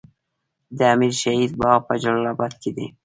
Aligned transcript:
د 0.77 0.79
امیر 0.93 1.13
شهید 1.21 1.51
باغ 1.61 1.79
په 1.87 1.93
جلال 2.01 2.25
اباد 2.33 2.53
کې 2.61 2.71
دی 2.75 2.87